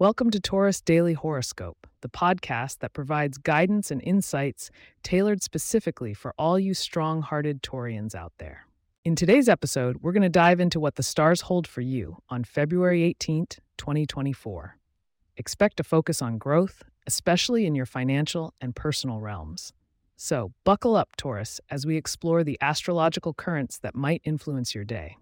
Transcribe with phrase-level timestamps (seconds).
[0.00, 4.70] Welcome to Taurus Daily Horoscope, the podcast that provides guidance and insights
[5.02, 8.68] tailored specifically for all you strong hearted Taureans out there.
[9.04, 12.44] In today's episode, we're going to dive into what the stars hold for you on
[12.44, 14.76] February 18th, 2024.
[15.36, 19.72] Expect a focus on growth, especially in your financial and personal realms.
[20.14, 25.16] So, buckle up, Taurus, as we explore the astrological currents that might influence your day.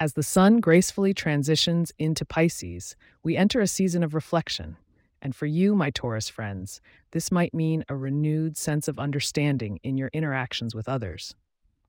[0.00, 4.78] As the sun gracefully transitions into Pisces, we enter a season of reflection.
[5.20, 9.98] And for you, my Taurus friends, this might mean a renewed sense of understanding in
[9.98, 11.34] your interactions with others.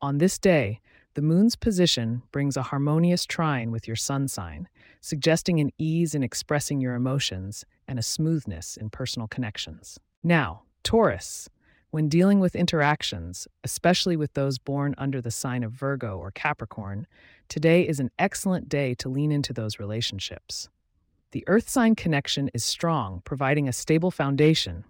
[0.00, 0.80] On this day,
[1.14, 4.68] the moon's position brings a harmonious trine with your sun sign,
[5.00, 10.00] suggesting an ease in expressing your emotions and a smoothness in personal connections.
[10.24, 11.48] Now, Taurus,
[11.92, 17.06] when dealing with interactions, especially with those born under the sign of Virgo or Capricorn,
[17.48, 20.70] today is an excellent day to lean into those relationships.
[21.32, 24.84] The earth sign connection is strong, providing a stable foundation.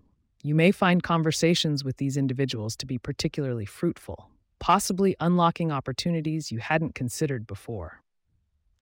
[0.44, 4.30] You may find conversations with these individuals to be particularly fruitful,
[4.60, 8.00] possibly unlocking opportunities you hadn't considered before.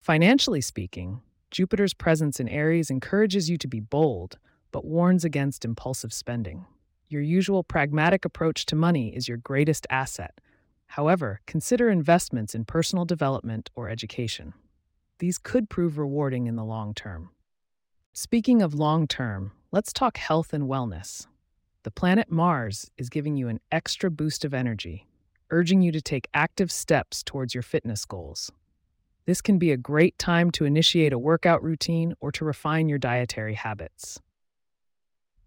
[0.01, 4.39] Financially speaking, Jupiter's presence in Aries encourages you to be bold,
[4.71, 6.65] but warns against impulsive spending.
[7.09, 10.41] Your usual pragmatic approach to money is your greatest asset.
[10.87, 14.53] However, consider investments in personal development or education.
[15.19, 17.29] These could prove rewarding in the long term.
[18.11, 21.27] Speaking of long term, let's talk health and wellness.
[21.83, 25.07] The planet Mars is giving you an extra boost of energy,
[25.49, 28.51] urging you to take active steps towards your fitness goals.
[29.25, 32.99] This can be a great time to initiate a workout routine or to refine your
[32.99, 34.19] dietary habits.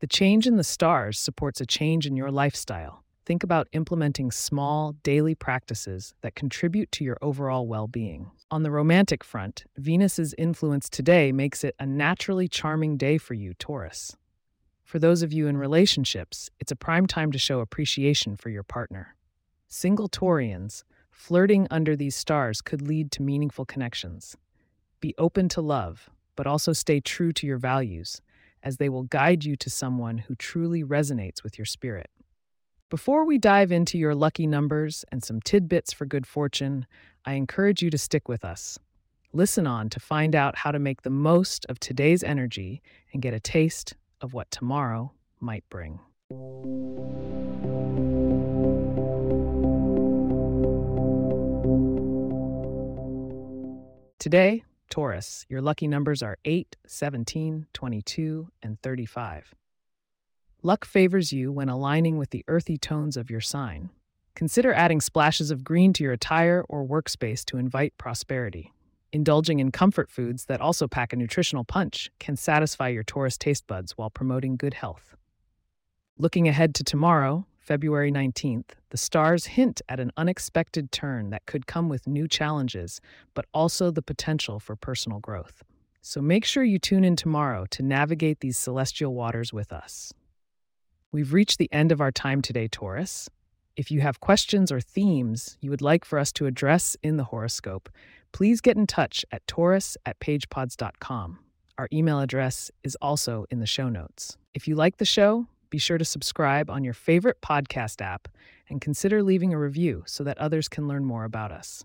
[0.00, 3.04] The change in the stars supports a change in your lifestyle.
[3.26, 8.30] Think about implementing small, daily practices that contribute to your overall well being.
[8.50, 13.52] On the romantic front, Venus's influence today makes it a naturally charming day for you,
[13.52, 14.16] Taurus.
[14.84, 18.62] For those of you in relationships, it's a prime time to show appreciation for your
[18.62, 19.16] partner.
[19.68, 24.34] Single Taureans, flirting under these stars could lead to meaningful connections.
[25.00, 28.22] Be open to love, but also stay true to your values
[28.62, 32.10] as they will guide you to someone who truly resonates with your spirit.
[32.90, 36.86] Before we dive into your lucky numbers and some tidbits for good fortune,
[37.24, 38.78] I encourage you to stick with us.
[39.32, 42.82] Listen on to find out how to make the most of today's energy
[43.12, 46.00] and get a taste of what tomorrow might bring.
[54.18, 59.54] Today, Taurus, your lucky numbers are 8, 17, 22, and 35.
[60.62, 63.90] Luck favors you when aligning with the earthy tones of your sign.
[64.34, 68.72] Consider adding splashes of green to your attire or workspace to invite prosperity.
[69.12, 73.66] Indulging in comfort foods that also pack a nutritional punch can satisfy your Taurus taste
[73.66, 75.16] buds while promoting good health.
[76.18, 81.68] Looking ahead to tomorrow, February 19th, the stars hint at an unexpected turn that could
[81.68, 83.00] come with new challenges,
[83.32, 85.62] but also the potential for personal growth.
[86.02, 90.12] So make sure you tune in tomorrow to navigate these celestial waters with us.
[91.12, 93.30] We've reached the end of our time today, Taurus.
[93.76, 97.24] If you have questions or themes you would like for us to address in the
[97.30, 97.88] horoscope,
[98.32, 101.38] please get in touch at taurus at pagepods.com.
[101.78, 104.36] Our email address is also in the show notes.
[104.54, 108.26] If you like the show, be sure to subscribe on your favorite podcast app
[108.68, 111.84] and consider leaving a review so that others can learn more about us.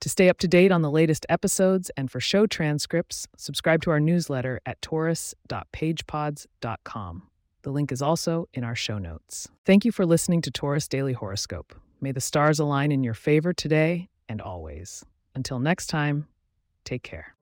[0.00, 3.90] To stay up to date on the latest episodes and for show transcripts, subscribe to
[3.90, 7.22] our newsletter at taurus.pagepods.com.
[7.62, 9.50] The link is also in our show notes.
[9.66, 11.74] Thank you for listening to Taurus Daily Horoscope.
[12.00, 15.04] May the stars align in your favor today and always.
[15.34, 16.26] Until next time,
[16.84, 17.34] take care.